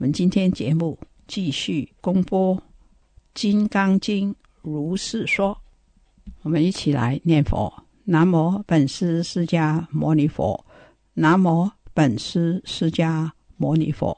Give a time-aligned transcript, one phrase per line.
[0.00, 2.56] 我们今天节目继续公播
[3.34, 5.54] 《金刚经》如是说，
[6.40, 7.70] 我们一起来念佛：
[8.04, 10.64] 南无本师释迦牟尼佛，
[11.12, 14.16] 南无本师释迦牟尼佛，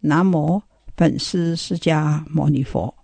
[0.00, 0.62] 南无
[0.94, 2.94] 本师释迦牟尼佛。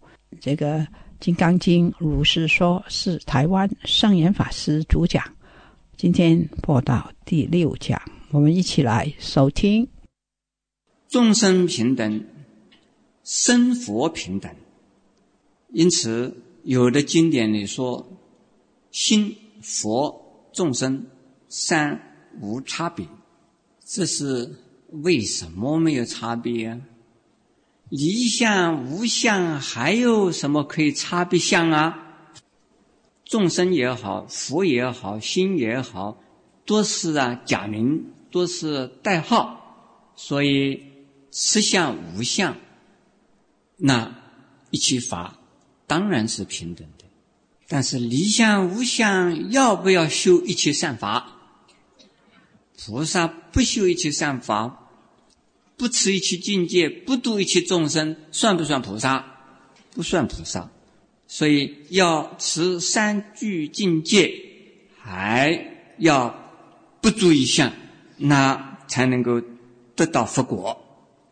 [0.43, 0.79] 这个
[1.21, 5.25] 《金刚经》如是说是台湾圣严法师主讲。
[5.97, 7.99] 今天播到第六讲，
[8.31, 9.89] 我们一起来收听。
[11.11, 12.25] 众生平等，
[13.25, 14.55] 生佛平等。
[15.73, 18.07] 因此，有的经典里说
[18.93, 21.07] ：“心、佛、众生
[21.49, 22.01] 三
[22.41, 23.09] 无差别。”
[23.85, 24.55] 这是
[25.03, 26.81] 为什么没有差别啊？
[27.89, 32.07] 离相、无相，还有什么可以差别相啊？
[33.25, 36.23] 众生也好，佛也好，心也好，
[36.65, 40.85] 都是啊假名，都是代号，所以
[41.33, 42.57] 实相无相，
[43.77, 44.17] 那
[44.71, 45.39] 一切法
[45.87, 47.05] 当然是平等的。
[47.69, 51.37] 但是离相无相，要不要修一切善法？
[52.77, 54.91] 菩萨不修一切善法，
[55.77, 59.25] 不持一切境界，不度一切众生，算不算菩萨？
[59.93, 60.71] 不算菩萨。
[61.29, 64.35] 所以要持三聚境界，
[64.99, 66.35] 还要
[67.01, 67.73] 不住一相，
[68.17, 69.41] 那才能够
[69.95, 70.90] 得到佛果。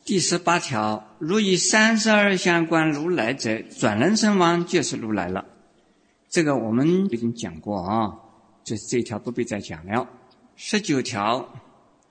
[0.09, 5.45] 第十八条，如以三十二相观如来者，转人身亡就是如来了。
[6.31, 8.15] 这个我们已经讲过啊，
[8.65, 10.09] 这这一条不必再讲了。
[10.57, 11.53] 十九条，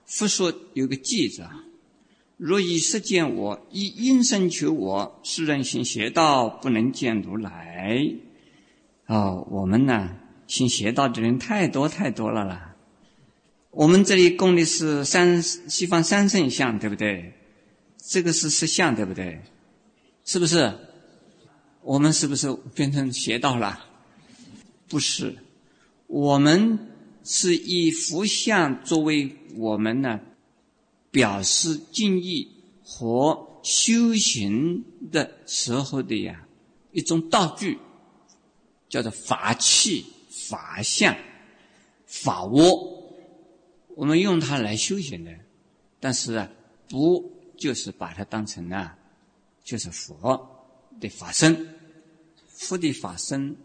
[0.05, 1.49] 佛说有个记着。
[2.37, 7.99] 若以实见我，以因身求我，世人行邪道，不能见如来。
[9.07, 10.11] 哦，我们呢，
[10.45, 12.75] 行邪道的人太多太多了啦。
[13.71, 17.33] 我们这里供的是三西方三圣像，对不对？
[17.97, 19.41] 这个是实相，对不对？
[20.25, 20.73] 是不是？
[21.81, 23.85] 我们是不是变成邪道了？
[24.87, 25.37] 不是，
[26.07, 26.79] 我们
[27.23, 30.19] 是以佛像作为我们呢。
[31.09, 32.51] 表示敬意
[32.83, 36.45] 和修行的时候的呀
[36.91, 37.79] 一种道具，
[38.87, 41.15] 叫做法器、法相、
[42.05, 43.15] 法窝，
[43.95, 45.31] 我们用它来修行的。
[45.99, 46.51] 但是啊，
[46.87, 48.97] 不就是把它当成啊，
[49.63, 50.69] 就是佛
[51.00, 51.68] 的法身，
[52.47, 53.56] 佛的法身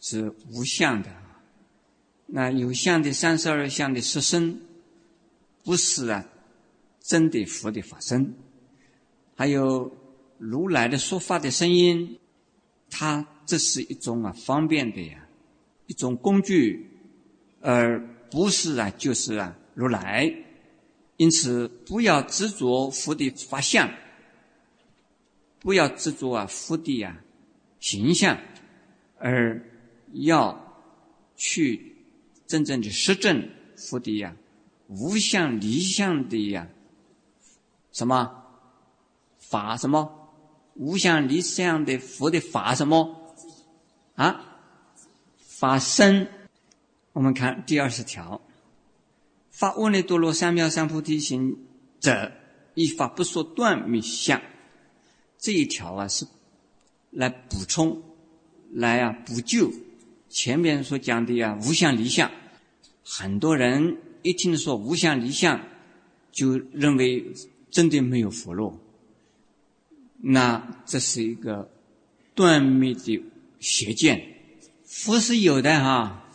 [0.00, 1.10] 是无相的，
[2.26, 4.60] 那有相的三十二相的十身，
[5.64, 6.26] 不是啊。
[7.02, 8.34] 真的佛的法身，
[9.34, 9.90] 还有
[10.38, 12.20] 如来的说法的声音，
[12.88, 15.26] 它这是一种啊方便的呀，
[15.86, 16.88] 一种工具，
[17.60, 17.98] 而
[18.30, 20.32] 不是啊就是啊如来。
[21.20, 23.92] 因此，不要执着佛的法相，
[25.58, 27.20] 不要执着啊佛的呀
[27.78, 28.38] 形象，
[29.18, 29.62] 而
[30.14, 30.82] 要
[31.36, 31.94] 去
[32.46, 34.34] 真正的实证佛的呀
[34.88, 36.66] 无相离相的呀。
[37.92, 38.42] 什么
[39.36, 39.76] 法？
[39.76, 40.32] 什么
[40.72, 42.74] 无相离相的佛的法？
[42.74, 43.34] 什么
[44.14, 44.56] 啊？
[45.36, 46.26] 法身。
[47.12, 48.40] 我们看第二十条：
[49.60, 51.54] 发阿耨多罗三藐三菩提心
[52.00, 52.32] 者，
[52.74, 54.40] 依法不说断灭相。
[55.38, 56.26] 这一条啊，是
[57.10, 58.02] 来补充、
[58.72, 59.70] 来啊补救
[60.30, 62.30] 前面所讲的呀无相离相。
[63.04, 65.60] 很多人一听说无相离相，
[66.32, 67.34] 就认为。
[67.72, 68.74] 真的没有佛了，
[70.18, 71.70] 那这是一个
[72.34, 73.22] 断灭的
[73.60, 74.26] 邪见，
[74.84, 76.28] 福是有的哈，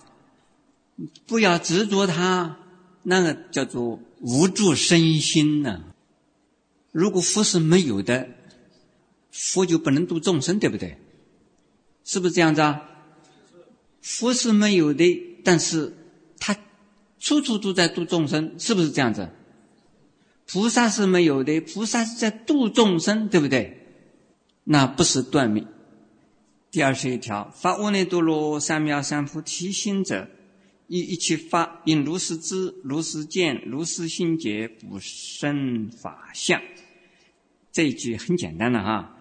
[1.28, 2.58] 不要执着它，
[3.06, 5.84] 那个叫做无助身心呢。
[6.92, 8.28] 如果佛是没有的，
[9.32, 10.98] 佛就不能度众生，对不对？
[12.04, 12.82] 是不是这样子啊？
[14.02, 15.94] 佛是没有的，但是
[16.40, 16.58] 他
[17.20, 19.30] 处处都在度众生，是不是这样子？
[20.48, 23.88] 菩萨是没有的，菩萨是在度众生，对不对？
[24.64, 25.66] 那不是断灭。
[26.72, 30.28] 第二十一条，发阿耨多罗三藐三菩提心者，
[30.88, 36.62] 一一切法应如是知、如是见、如是心解，不生法相。
[37.72, 39.18] 这一句很简单的哈，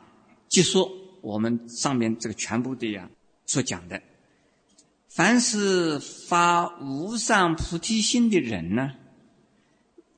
[0.49, 0.91] 就说
[1.23, 3.11] 我们上面这个全部的呀
[3.47, 4.03] 所讲的，
[5.09, 8.93] 凡是发无上菩提心的人呢。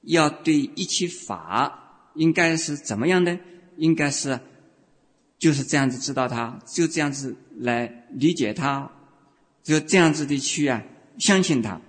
[0.02, 3.38] 要对一切法应该是怎么样的？
[3.76, 4.38] 应该是
[5.38, 8.90] 就是这样子知道它，就这样子来理解它，
[9.62, 10.82] 就这样子的去啊
[11.18, 11.80] 相信他，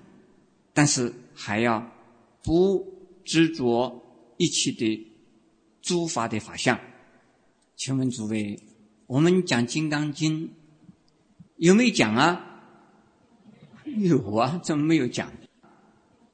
[0.74, 1.92] 但是还要
[2.44, 2.86] 不
[3.26, 4.04] 执着
[4.38, 5.08] 一切的
[5.82, 6.80] 诸法的法相。
[7.76, 8.60] 请问诸位，
[9.06, 10.48] 我们讲《金刚经》
[11.58, 12.44] 有没有讲啊？
[13.86, 15.32] 有啊，怎么没有讲？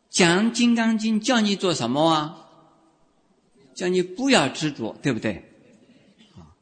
[0.10, 2.40] 讲《金刚经》叫你做什么啊？
[3.74, 5.44] 叫你不要执着，对不对？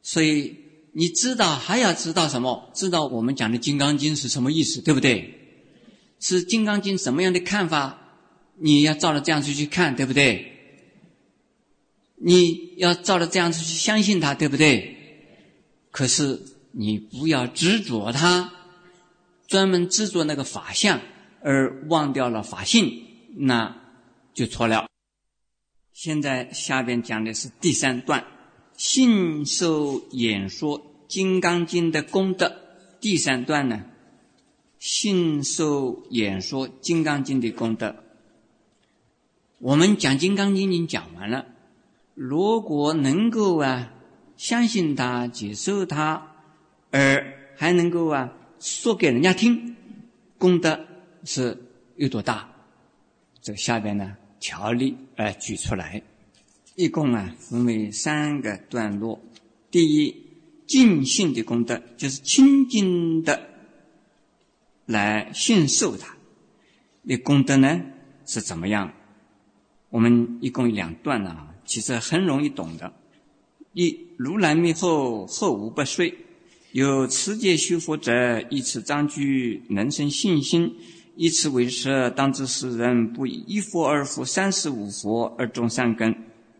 [0.02, 0.56] 所以
[0.92, 2.70] 你知道还要知道什么？
[2.74, 5.41] 知道我们讲的《金刚经》是什么意思，对不对？
[6.22, 7.98] 是《金刚经》什么样的看法？
[8.56, 10.52] 你要照着这样子去看，对不对？
[12.14, 14.96] 你要照着这样子去相信它，对不对？
[15.90, 16.40] 可是
[16.70, 18.52] 你不要执着它，
[19.48, 21.00] 专门执着那个法相，
[21.42, 23.02] 而忘掉了法性。
[23.34, 23.82] 那
[24.32, 24.86] 就错了。
[25.92, 28.24] 现在下边讲的是第三段，
[28.76, 32.54] 信受演说《金刚经》的功德。
[33.00, 33.86] 第三段呢，
[34.82, 37.94] 信受演说《金刚经》的功德。
[39.60, 41.46] 我们讲《金刚经》已经讲完了，
[42.14, 43.92] 如果能够啊
[44.36, 46.34] 相信他、接受他，
[46.90, 49.76] 而还能够啊说给人家听，
[50.36, 50.84] 功德
[51.22, 51.56] 是
[51.94, 52.50] 有多大？
[53.40, 56.02] 这下边呢，条例来举出来，
[56.74, 59.20] 一共啊分为三个段落。
[59.70, 60.26] 第一，
[60.66, 63.48] 尽信的功德，就是清净的
[64.86, 66.16] 来信受他。
[67.02, 67.80] 那功德呢
[68.26, 68.92] 是怎么样？
[69.90, 72.92] 我们一共有两段呢，其实很容易懂的。
[73.74, 76.14] 一，如来灭后后五百岁，
[76.72, 80.74] 有持戒修佛者，以此章句，能生信心。
[81.14, 86.14] 以此为设，当知世人不以一佛二佛三十五佛而种善根，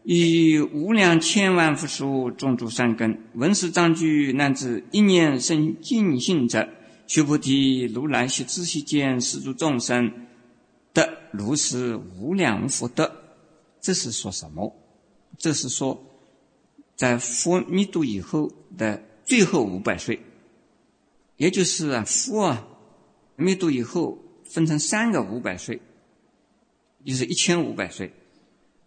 [0.04, 3.18] 以无量千万佛数种诸善根。
[3.34, 6.68] 闻是章句，乃至一念生净性者，
[7.06, 10.12] 须菩提，如来悉知悉见，十诸众生
[10.92, 13.10] 得如是无量福德。
[13.80, 14.74] 这是说什么？
[15.38, 16.04] 这是说，
[16.96, 20.20] 在佛灭度以后的最后五百岁，
[21.36, 22.66] 也就是啊，佛啊
[23.36, 24.18] 灭度以后。
[24.44, 25.80] 分成三个五百岁，
[27.06, 28.12] 就是一千五百岁。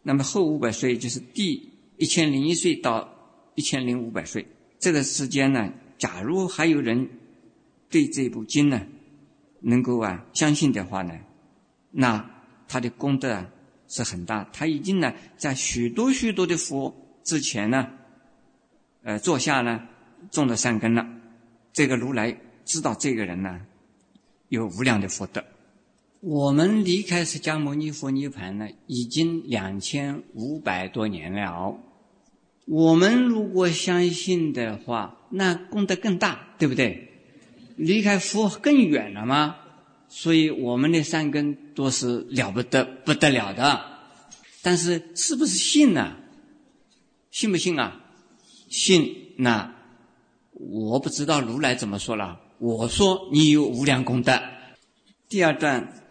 [0.04, 3.16] 那么后五百岁就是第一千零一岁到
[3.56, 4.46] 一千零五百岁。
[4.78, 7.10] 这个时间呢，假如还有人
[7.90, 8.82] 对这部经呢
[9.62, 11.13] 能够啊相信的话呢，
[11.92, 12.30] 那
[12.68, 13.50] 他的功德啊
[13.88, 14.50] 是很大。
[14.51, 17.92] 他已经呢在许多许多的佛之前呢，
[19.04, 19.88] 呃，坐下呢
[20.32, 21.08] 种了善根了。
[21.74, 23.62] 这个如来知道这个人呢
[24.50, 25.44] 有无量的福德。
[26.22, 31.77] 我们离开释迦牟尼佛涅盘呢，已经两千五百多年了。
[32.65, 37.14] 我们如果相信的话，那功德更大，对不对？
[37.75, 39.58] 离开佛更远了吗？
[40.08, 43.82] 所以我们的善根都是了不得、不得了的。
[44.62, 46.15] 但是，是不是信呢？
[47.32, 48.01] 信不信啊？
[48.70, 49.34] 信。
[49.38, 49.75] 那
[50.51, 52.39] 我不知道如来怎么说了。
[52.60, 54.41] 我说你有无量功德。
[55.27, 56.01] 第二段。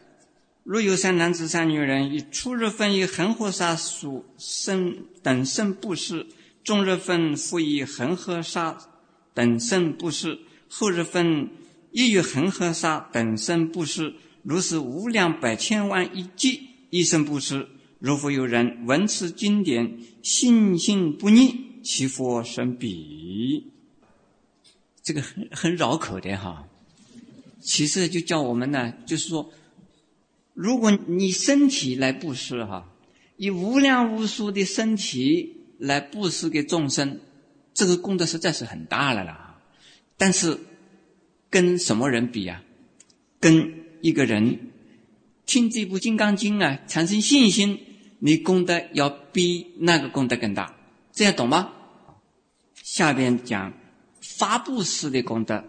[0.65, 6.27] 若有三男子、三女人，以初日分以恒河沙数生等生布施；
[6.63, 8.79] 中日分复以恒河沙
[9.35, 10.39] 等生布施；
[10.77, 11.51] 后日分
[11.93, 14.15] 亦以恒河沙等身布施。
[14.43, 17.69] 如是无量百千万亿劫一生布施。
[18.01, 23.71] 若复有人闻此经典，信心不逆，其佛生彼。
[25.01, 26.67] 这个很很绕口的哈。
[27.61, 29.53] 其实就叫我们呢，就是说。
[30.55, 32.93] 如果你身体来布施哈，
[33.37, 37.21] 以无量无数的身体来布施给众生，
[37.73, 39.44] 这个功德实在是很大了啦。
[40.17, 40.59] 但是
[41.51, 42.63] 跟什么人比啊？
[43.41, 44.71] 跟一个人
[45.47, 47.79] 听这部《金刚经》啊，产生信心，
[48.19, 50.75] 你功德要比那个功德更大，
[51.13, 51.73] 这样懂吗？
[52.83, 53.73] 下边讲
[54.21, 55.65] 发布施的功德，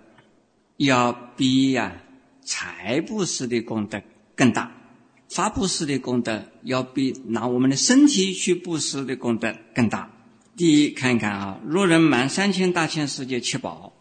[0.77, 2.01] 要比呀
[2.41, 4.01] 财布施的功德
[4.35, 4.71] 更大。
[5.29, 10.11] 发布施的功德要比拿我们的身体去布施的功德更大。
[10.55, 13.91] 第一，看一看啊，若人满三千大千世界七宝，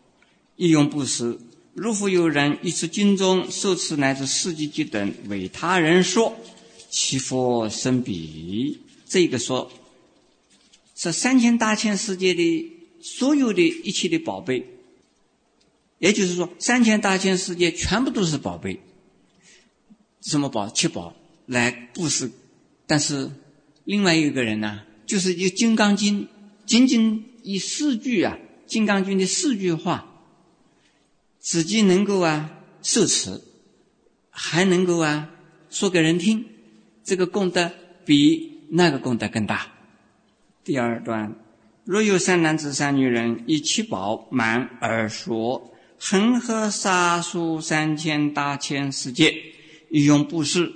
[0.57, 1.39] 一用布施，
[1.75, 6.37] 如复有人一持经中受持乃至四季偈等为他人说，
[6.91, 8.81] 其佛生彼。
[9.07, 9.71] 这个说，
[10.95, 14.65] 是三千大千世界的所有的一切的宝贝，
[15.99, 18.81] 也就是说，三千大千世界全部都是宝贝。
[20.23, 20.71] 什么宝？
[20.71, 21.15] 七宝
[21.47, 22.31] 来布施，
[22.87, 23.31] 但是
[23.85, 26.25] 另外一个人呢，就是以《金刚经》
[26.65, 28.39] 仅仅以四句啊，
[28.71, 30.14] 《金刚经》的四句话，
[31.45, 33.43] 自己能够啊受持，
[34.31, 35.29] 还能够啊
[35.69, 36.47] 说给人听，
[37.05, 37.71] 这个功德
[38.07, 39.67] 比那个功德更大。
[40.65, 41.37] 第二段，
[41.85, 49.35] 若有三男子三女人以七宝满而说，恒河沙数三千大千世界。
[49.91, 50.73] 以用布施，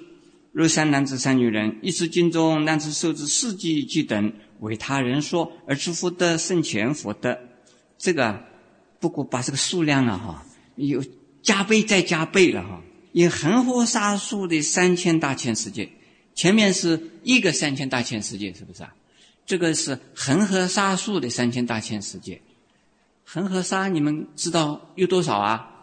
[0.52, 7.36] 若三男子三女人，一持经中，男子受持四季偈等，为他人说，而知福德胜前福德。
[7.96, 8.44] 这个
[9.00, 10.46] 不过把这个数量啊，哈，
[10.78, 11.04] 有
[11.42, 12.80] 加倍再加倍了哈。
[13.12, 15.90] 以恒河沙数的三千大千世界，
[16.34, 18.94] 前面是一个三千大千世界，是不是啊？
[19.44, 22.40] 这个是恒河沙数的三千大千世界。
[23.24, 25.82] 恒河沙你们知道有多少啊？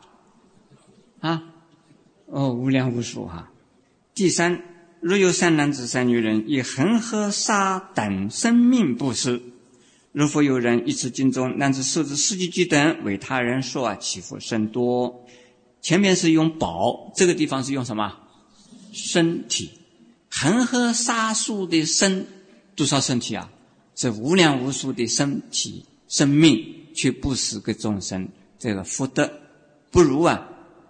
[1.19, 1.43] 啊？
[2.27, 3.51] 哦，无量无数哈。
[4.13, 4.63] 第三，
[5.01, 9.41] 若有三男子三女人以恒河沙等生命布施，
[10.15, 15.25] 如果有人一持经中，男子受持四季偈等为他人说啊，祈福甚多。
[15.81, 18.17] 前面是用宝，这个地方是用什么？
[18.93, 19.71] 身体。
[20.31, 22.27] 恒河沙数的身
[22.77, 23.51] 多少身体啊？
[23.93, 29.29] 是无量无数的身体生命去布施给众生，这个福德
[29.91, 30.47] 不如啊，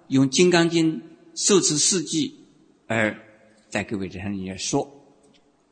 [0.09, 0.99] 用《金刚经》。
[1.33, 2.33] 受持四季，
[2.87, 3.19] 而
[3.69, 4.89] 在给为人也说，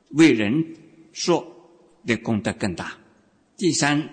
[0.09, 0.75] 为人
[1.13, 1.45] 说
[2.05, 2.97] 的功德更大。
[3.63, 4.09] 第三，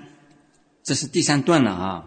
[0.84, 2.06] 这是第三段了啊。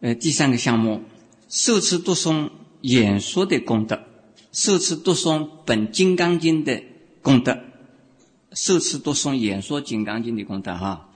[0.00, 1.02] 呃，第三个项目，
[1.48, 2.50] 受持读诵
[2.80, 4.02] 演说的功德，
[4.50, 6.82] 受持读诵本金刚经的
[7.22, 7.56] 功德，
[8.54, 11.10] 受持读诵演说金刚经的功德哈。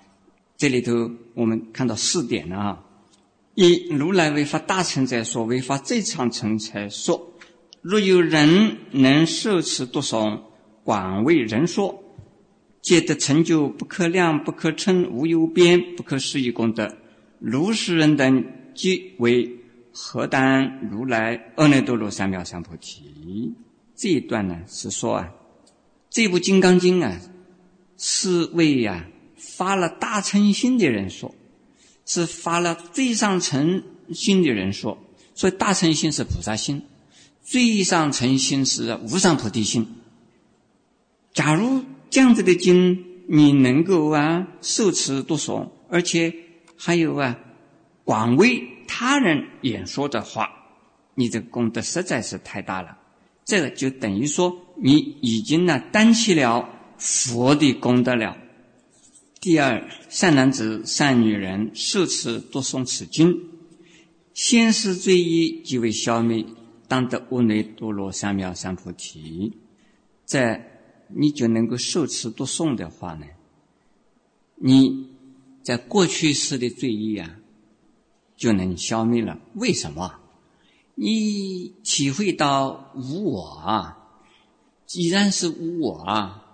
[0.56, 0.92] 这里头
[1.34, 2.84] 我们看到四点了啊。
[3.56, 7.32] 一，如来为发大乘者说，为发最长成才说。
[7.82, 10.38] 若有人能受持读诵，
[10.84, 12.00] 广为人说，
[12.88, 16.96] 皆得成就不可量、不可称、无有边、不可思议功德。
[17.38, 18.42] 如是人等，
[18.74, 19.56] 即为
[19.92, 23.52] 何当如来阿耨多罗三藐三菩提。
[23.94, 25.28] 这一段呢，是说啊，
[26.08, 27.20] 这部《金刚经》啊，
[27.98, 29.04] 是为呀
[29.36, 31.34] 发了大乘心的人说，
[32.06, 33.82] 是发了最上乘
[34.14, 34.96] 心的人说。
[35.34, 36.82] 所以大乘心是菩萨心。
[37.44, 39.86] 最上乘心是无上菩提心。
[41.34, 46.34] 假如这样子的经你能够啊受持读诵，而且
[46.76, 47.38] 还有啊
[48.04, 50.50] 广为他人演说的话，
[51.14, 52.98] 你这个功德实在是太大了。
[53.44, 58.36] 这个就等于说你已经呢担起了佛的功德了。
[59.40, 63.40] 第二，善男子、善女人受持读诵此经，
[64.34, 66.44] 先是罪业即为消灭。
[66.88, 69.58] 当得无内多罗三藐三菩提，
[70.24, 70.77] 在
[71.08, 73.26] 你就能够受持读诵的话呢，
[74.56, 75.08] 你
[75.62, 77.36] 在过去世的罪业啊
[78.36, 79.38] 就能消灭了。
[79.54, 80.20] 为什么？
[80.94, 83.98] 你体会到无我啊，
[84.86, 86.44] 既然是无我啊，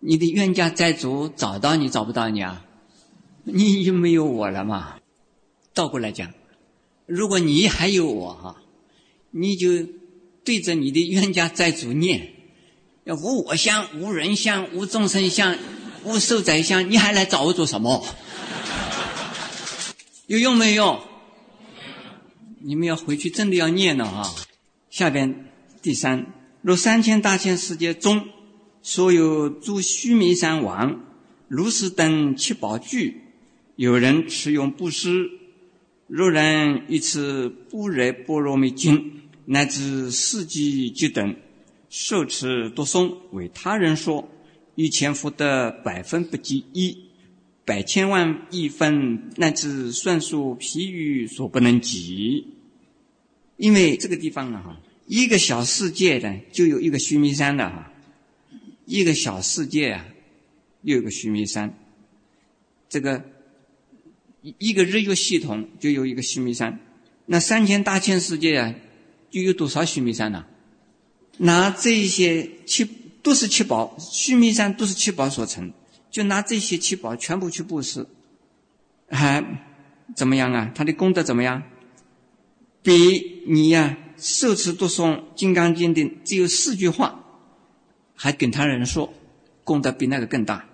[0.00, 2.64] 你的冤家债主找到你找不到你啊？
[3.44, 4.98] 你就没有我了嘛？
[5.74, 6.32] 倒过来讲，
[7.06, 8.58] 如果你还有我哈。
[9.34, 9.68] 你就
[10.44, 12.34] 对着你的冤家债主念，
[13.04, 15.58] 要无我相、无人相、无众生相、
[16.04, 18.04] 无寿宰相，你还来找我做什么？
[20.26, 21.00] 有用没用？
[22.60, 24.32] 你们要回去真的要念了啊！
[24.88, 25.46] 下边
[25.82, 26.26] 第三，
[26.62, 28.28] 若三千大千世界中，
[28.82, 31.00] 所有诸须弥山王、
[31.48, 33.22] 如是等七宝具，
[33.74, 35.28] 有人持用布施，
[36.06, 39.18] 若人一次般若波罗蜜经。
[39.44, 41.34] 乃至四季俱等，
[41.92, 44.26] 受持读诵，为他人说，
[44.76, 47.10] 以前福德百分不及一，
[47.66, 52.46] 百千万亿分，乃至算数譬喻所不能及。
[53.58, 57.92] 因为这个地方呢，哈，一个小世界呢，就有一个须弥山的哈，
[58.86, 60.06] 一个小世界啊，
[60.80, 61.78] 又有个须弥山，
[62.88, 63.22] 这个
[64.40, 66.80] 一一个日月系统就有一个须弥山，
[67.26, 68.74] 那三千大千世界啊，
[69.30, 70.46] 就有多少须弥山呢？
[71.38, 72.84] 拿这些七
[73.22, 75.72] 都是七宝，须弥山都是七宝所成，
[76.10, 78.06] 就拿这些七宝全部去布施，
[79.08, 79.44] 还
[80.14, 80.70] 怎么样啊？
[80.74, 81.62] 他的功德怎么样？
[82.82, 87.24] 比你呀受持读诵《金刚经》的只有四句话，
[88.14, 89.12] 还跟他人说，
[89.64, 90.66] 功德比那个更大，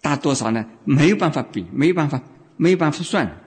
[0.00, 0.68] 大多少呢？
[0.84, 2.22] 没有办法比，没有办法，
[2.56, 3.40] 没有办法算。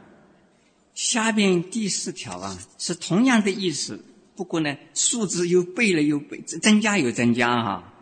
[0.93, 4.03] 下边第四条啊，是同样的意思。
[4.35, 7.93] 不过呢，数字又倍了又倍，增加又增加哈。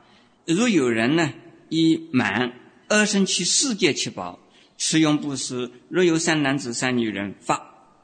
[0.45, 1.33] 若有人呢，
[1.69, 2.53] 以满
[2.87, 4.39] 二生七世界七宝
[4.77, 7.57] 持用布施，若有三男子三女人发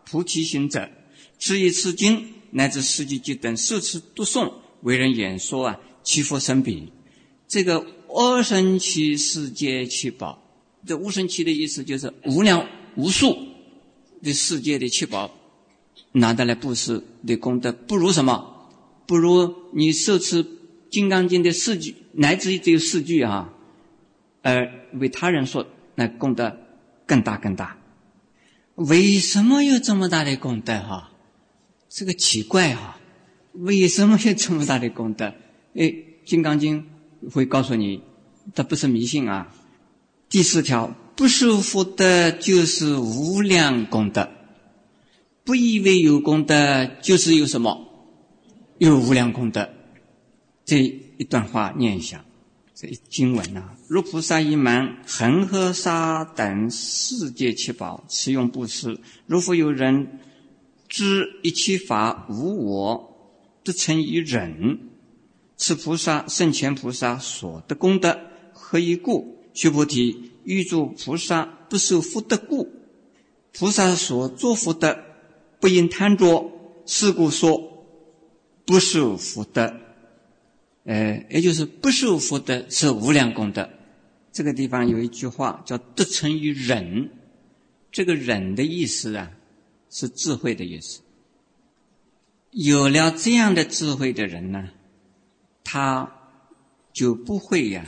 [0.06, 0.90] 菩提心者，
[1.40, 6.92] 持一次经乃至十几经等受持读诵，为人演说啊，其福生彼。
[7.48, 10.44] 这个二生七世界七宝，
[10.86, 13.38] 这无生七的意思就是无量无数
[14.22, 15.32] 的世界的七宝。
[16.16, 18.70] 拿得来布施的功德不如什么？
[19.06, 20.44] 不如你受持
[20.90, 23.54] 《金刚经》的四句，乃至于只有四句啊，
[24.42, 26.58] 而为他人说，那功德
[27.06, 27.78] 更大更大。
[28.76, 30.80] 为什么有这么大的功德？
[30.80, 31.12] 哈，
[31.90, 32.98] 这个奇怪哈，
[33.52, 35.26] 为什么有这么大的功德？
[35.76, 35.84] 哎，
[36.26, 36.86] 《金刚经》
[37.32, 38.02] 会告诉你，
[38.56, 39.54] 它不是迷信啊。
[40.30, 44.30] 第四条，不受福德就是无量功德。
[45.46, 47.88] 不以为有功德，就是有什么？
[48.80, 49.70] 有无量功德。
[50.66, 52.26] 这一段话念一下，
[52.74, 60.20] 这一经文啊，如菩萨以满恒河沙等世界七宝持用布施，如复有人
[60.90, 64.80] 知一切法无我，得成于忍，
[65.56, 68.20] 此菩萨圣前菩萨所得功德，
[68.52, 69.38] 何以故？
[69.54, 72.68] 须菩提，欲诸菩萨不受福德故，
[73.54, 74.98] 菩萨所作福德。
[75.60, 76.52] 不应贪着，
[76.86, 77.86] 是故说
[78.66, 79.74] 不受福德。
[80.84, 83.68] 呃，也就是不受福德是无量功德。
[84.32, 87.10] 这个地方有一句话叫“得成于忍”，
[87.92, 89.32] 这个“忍”的意思啊，
[89.90, 91.02] 是智慧的意思。
[92.52, 94.70] 有了这样的智慧的人呢，
[95.64, 96.12] 他
[96.94, 97.86] 就不会呀，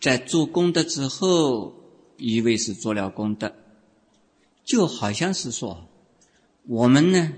[0.00, 1.74] 在做功德之后，
[2.16, 3.52] 以为是做了功德，
[4.64, 5.85] 就好像是说。
[6.68, 7.32] 我们呢，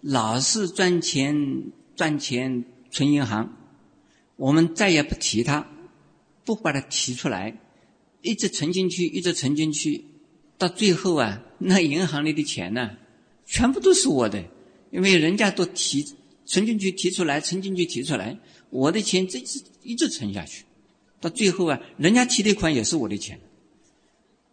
[0.00, 3.56] 老是赚钱赚钱存银行，
[4.36, 5.68] 我们再也不提它，
[6.44, 7.58] 不把它提出来，
[8.22, 10.04] 一直存进去，一直存进去，
[10.56, 12.92] 到最后啊，那银行里的钱呢，
[13.44, 14.44] 全部都是我的，
[14.92, 16.06] 因为人家都提
[16.44, 18.38] 存进去提出来，存进去提出来，
[18.70, 20.64] 我的钱这直一直存下去，
[21.20, 23.40] 到最后啊，人家提的款也是我的钱，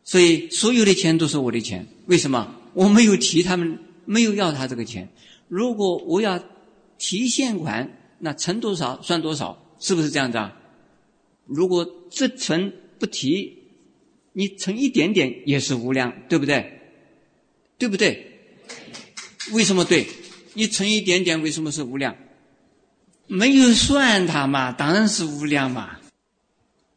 [0.03, 2.55] 所以所有的钱都是我的钱，为什么？
[2.73, 3.77] 我没有提他们。
[4.05, 5.09] 没有要他这个钱，
[5.47, 6.43] 如果我要
[6.97, 10.57] 提现款，那存多少算多少，是不是这样子啊？
[11.45, 13.57] 如果只存不提，
[14.33, 16.79] 你存一点点也是无量，对不对？
[17.77, 18.39] 对不对？
[19.53, 20.07] 为什么对？
[20.53, 22.15] 你存一点点为什么是无量？
[23.27, 25.99] 没有算它嘛，当然是无量嘛。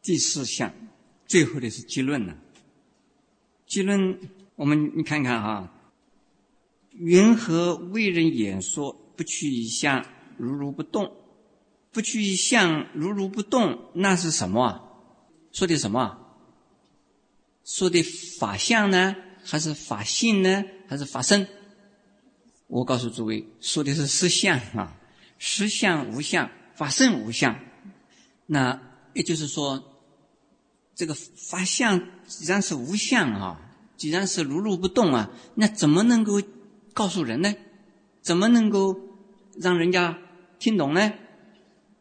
[0.03, 0.73] 第四项，
[1.27, 2.37] 最后的是结论了。
[3.65, 4.19] 结论，
[4.55, 5.71] 我们你看看哈。
[6.97, 8.95] 云何为人演说？
[9.15, 10.05] 不去一相，
[10.37, 11.09] 如如不动。
[11.93, 14.81] 不去一相，如如不动，那是什么？
[15.53, 16.17] 说的什么？
[17.63, 19.15] 说的法相呢？
[19.45, 20.65] 还是法性呢？
[20.89, 21.47] 还是法身？
[22.67, 24.97] 我告诉诸位，说的是实相啊，
[25.37, 27.57] 实相无相，法身无相。
[28.47, 28.81] 那
[29.13, 29.81] 也就是说，
[30.93, 33.61] 这个法相既然是无相啊，
[33.95, 36.41] 既然是如如不动啊，那怎么能够？
[36.95, 37.53] 告诉人呢，
[38.21, 38.95] 怎么能够
[39.59, 40.17] 让人家
[40.59, 41.11] 听懂呢？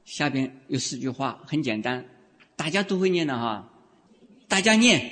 [0.05, 2.05] 下边有四句话，很简单，
[2.55, 3.69] 大家都会念的哈。
[4.47, 5.11] 大家念。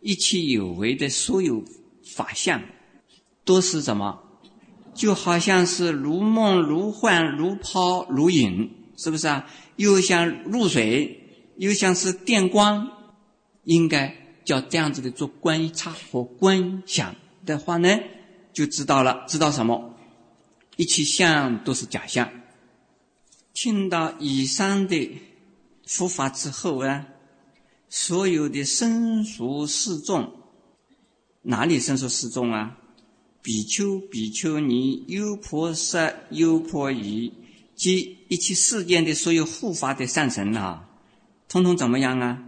[0.00, 1.64] 一切有为的所有
[2.04, 2.60] 法相，
[3.44, 4.20] 都是什么？
[4.94, 9.46] 就好像是如梦如幻如泡如影，是不是啊？
[9.76, 11.20] 又像露水，
[11.56, 12.90] 又像是电光，
[13.64, 17.98] 应该叫这样子的做观察和观想的话呢，
[18.52, 19.24] 就知道了。
[19.28, 19.94] 知道什么？
[20.76, 22.30] 一切相都是假象。
[23.54, 25.18] 听到以上的
[25.86, 27.06] 佛法之后啊，
[27.88, 30.32] 所有的僧俗示众，
[31.42, 32.78] 哪里僧俗示众啊？
[33.42, 37.32] 比丘、比丘尼、优婆塞、优婆夷，
[37.76, 40.88] 及一切世间的所有护法的善神啊，
[41.48, 42.42] 通通怎么样啊？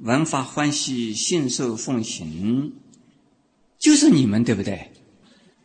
[0.00, 2.72] 闻法欢喜，信受奉行，
[3.78, 4.90] 就是你们，对不对？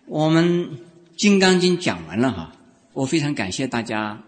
[0.08, 0.66] 我们
[1.16, 2.56] 《金刚经》讲完了哈，
[2.94, 4.24] 我非常感谢大家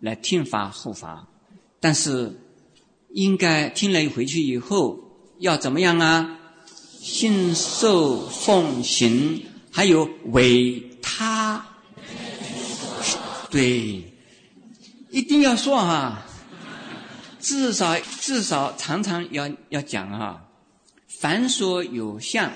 [0.00, 1.28] 来听法护法，
[1.80, 2.38] 但是
[3.12, 4.98] 应该听了回去以后
[5.38, 6.38] 要怎么样啊？
[7.00, 9.42] 信受奉行。
[9.76, 11.66] 还有为他，
[13.50, 14.04] 对，
[15.14, 16.24] 一定要说哈，
[17.38, 20.48] 至少至少常常要要讲哈，
[21.20, 22.50] 凡所有相，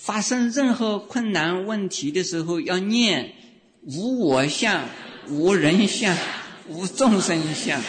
[0.00, 3.34] 发生任何困难问题的时候，要念
[3.82, 4.82] 无我相、
[5.28, 6.16] 无人相、
[6.66, 7.82] 无众生相、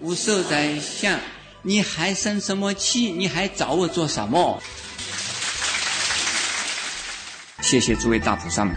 [0.00, 1.20] 无寿灾相，
[1.60, 3.12] 你还生什么气？
[3.12, 4.62] 你还找我做什么？
[7.60, 8.74] 谢谢诸位大菩萨们，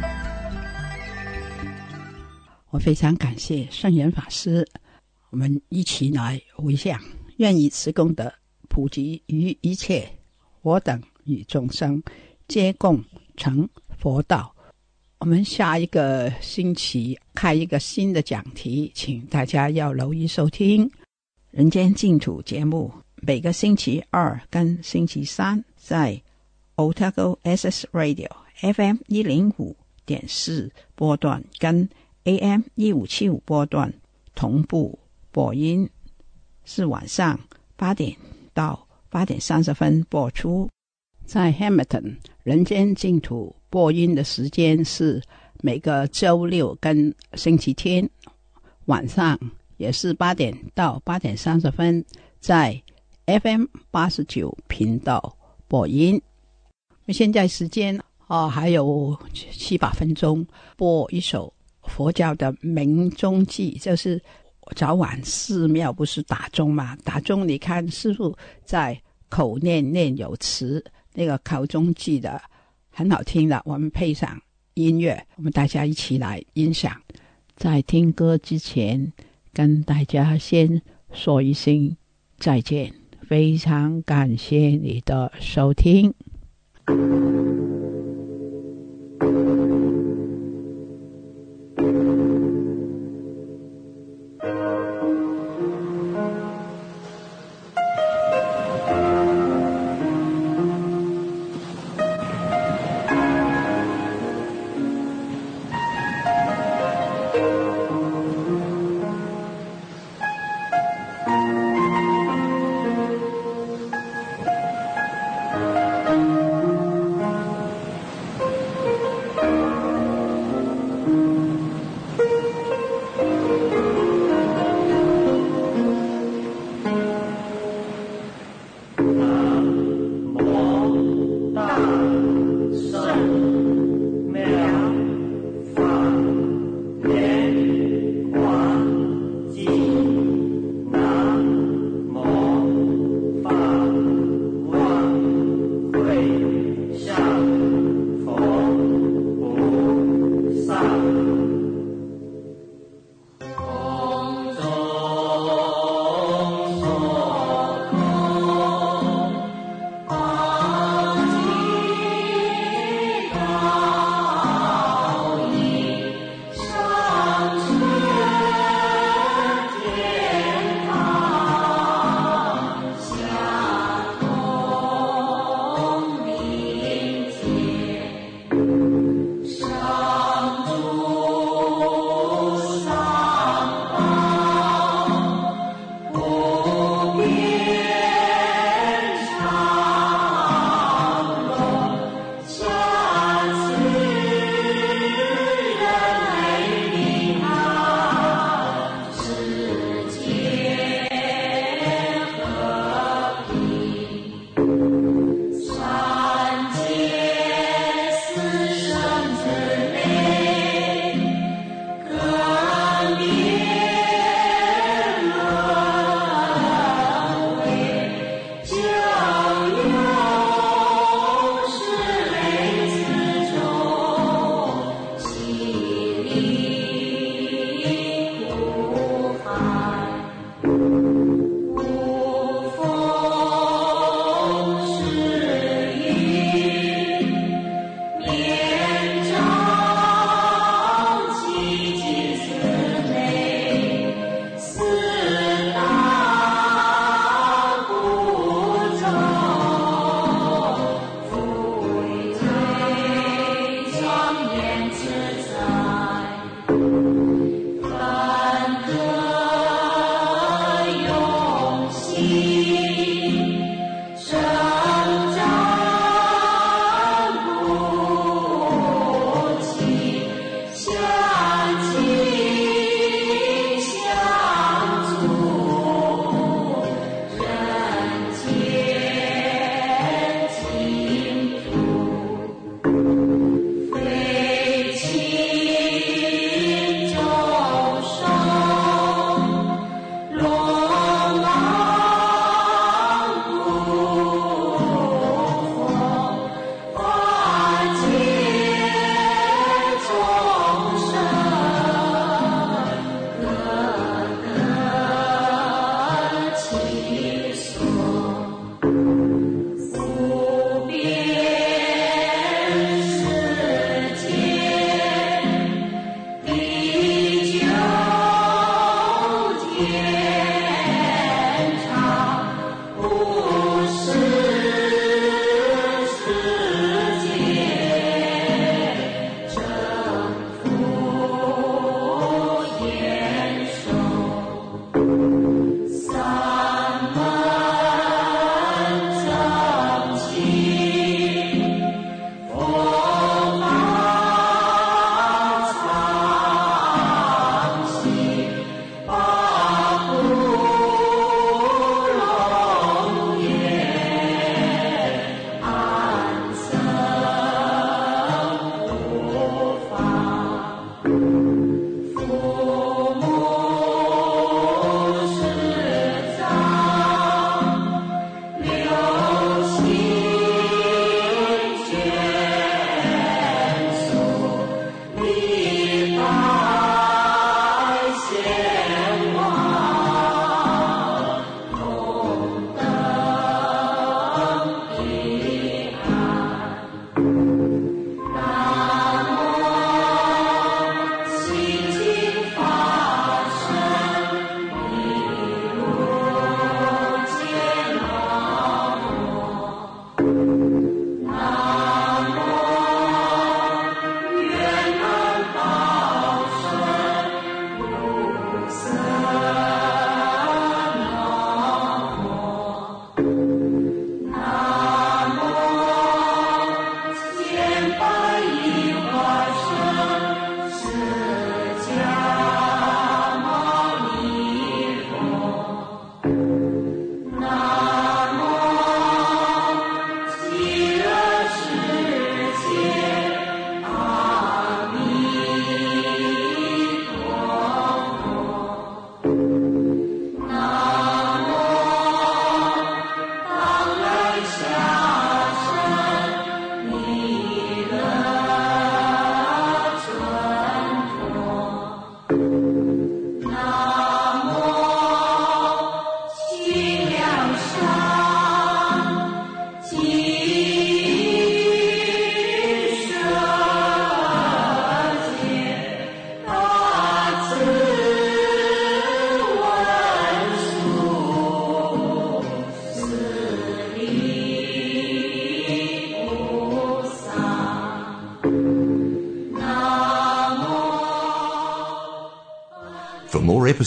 [2.71, 4.65] 我非常感谢圣严法师，
[5.29, 6.97] 我们一起来回向，
[7.35, 8.31] 愿以此功德
[8.69, 10.09] 普及于一切
[10.61, 12.01] 我等与众生，
[12.47, 13.03] 皆共
[13.35, 13.67] 成
[13.99, 14.55] 佛道。
[15.17, 20.87] 我们下一个星期开一个新的讲题，请大家要留意收听
[21.51, 26.21] 《人间净土》节目，每个星期二跟星期三在
[26.77, 28.29] Otago SS Radio。
[28.61, 31.89] FM 一零五点四波段跟
[32.23, 33.91] AM 一五七五波段
[34.35, 34.97] 同步
[35.31, 35.89] 播音，
[36.63, 37.39] 是晚上
[37.75, 38.15] 八点
[38.53, 40.69] 到八点三十分播出。
[41.25, 45.21] 在 Hamilton 人间净土播音的时间是
[45.61, 48.09] 每个周六跟星期天
[48.85, 49.39] 晚上，
[49.77, 52.03] 也是八点到八点三十分，
[52.39, 52.81] 在
[53.25, 56.21] FM 八十九频道播音。
[57.07, 57.99] 现在时间。
[58.27, 61.53] 哦，还有七八分钟，播一首
[61.91, 64.21] 佛教的鸣钟记，就是
[64.75, 66.95] 早晚寺庙不是打钟嘛？
[67.03, 68.99] 打钟，你看师傅在
[69.29, 72.41] 口念念有词，那个考钟记的
[72.89, 73.61] 很好听的。
[73.65, 74.41] 我们配上
[74.75, 76.99] 音乐，我们大家一起来音响。
[77.55, 79.11] 在听歌之前，
[79.53, 81.95] 跟大家先说一声
[82.39, 82.93] 再见，
[83.27, 86.13] 非常感谢你的收听。